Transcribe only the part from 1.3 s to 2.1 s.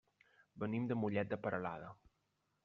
de Peralada.